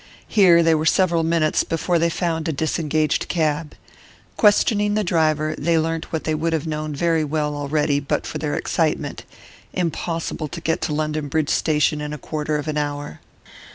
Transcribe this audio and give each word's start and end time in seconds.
Here 0.27 0.63
they 0.63 0.73
were 0.73 0.87
several 0.87 1.21
minutes 1.21 1.63
before 1.63 1.99
they 1.99 2.09
found 2.09 2.47
a 2.47 2.51
disengaged 2.51 3.27
cab. 3.27 3.75
Questioning 4.35 4.95
the 4.95 5.03
driver, 5.03 5.53
they 5.55 5.77
learnt 5.77 6.11
what 6.11 6.23
they 6.23 6.33
would 6.33 6.53
have 6.53 6.65
known 6.65 6.95
very 6.95 7.23
well 7.23 7.55
already 7.55 7.99
but 7.99 8.25
for 8.25 8.39
their 8.39 8.55
excitement: 8.55 9.25
impossible 9.73 10.47
to 10.47 10.59
get 10.59 10.81
to 10.81 10.93
London 10.95 11.27
Bridge 11.27 11.51
Station 11.51 12.01
in 12.01 12.13
a 12.13 12.17
quarter 12.17 12.57
of 12.57 12.67
an 12.67 12.77
hour. 12.77 13.19